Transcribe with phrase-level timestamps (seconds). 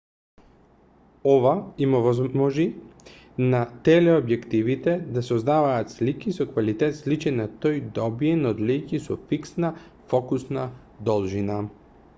[1.33, 1.49] ова
[1.87, 2.63] им овозможи
[3.51, 3.59] на
[3.89, 9.75] телеобјективите да создаваат слики со квалитет сличен на тој добиен од леќи со фиксна
[10.15, 10.65] фокусна
[11.11, 11.61] должина